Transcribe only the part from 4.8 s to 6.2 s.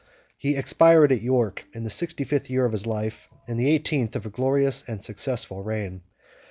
and successful reign.